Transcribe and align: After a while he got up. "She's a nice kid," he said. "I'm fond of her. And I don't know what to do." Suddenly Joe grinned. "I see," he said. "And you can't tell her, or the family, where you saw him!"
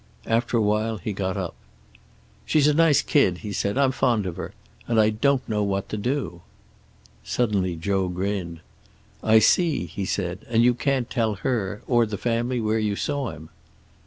After 0.25 0.57
a 0.57 0.61
while 0.63 0.97
he 0.97 1.13
got 1.13 1.37
up. 1.37 1.53
"She's 2.43 2.67
a 2.67 2.73
nice 2.73 3.03
kid," 3.03 3.41
he 3.45 3.53
said. 3.53 3.77
"I'm 3.77 3.91
fond 3.91 4.25
of 4.25 4.35
her. 4.35 4.53
And 4.87 4.99
I 4.99 5.11
don't 5.11 5.47
know 5.47 5.61
what 5.61 5.89
to 5.89 5.95
do." 5.97 6.41
Suddenly 7.23 7.75
Joe 7.75 8.07
grinned. 8.07 8.61
"I 9.21 9.37
see," 9.37 9.85
he 9.85 10.05
said. 10.05 10.39
"And 10.49 10.63
you 10.63 10.73
can't 10.73 11.07
tell 11.07 11.35
her, 11.35 11.83
or 11.85 12.07
the 12.07 12.17
family, 12.17 12.59
where 12.59 12.79
you 12.79 12.95
saw 12.95 13.29
him!" 13.29 13.49